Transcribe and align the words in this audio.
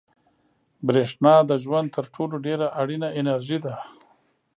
برېښنا 0.87 1.35
د 1.49 1.51
ژوند 1.63 1.87
تر 1.95 2.05
ټولو 2.15 2.35
ډېره 2.45 2.67
اړینه 2.81 3.07
انرژي 3.19 3.59
ده. 3.65 3.75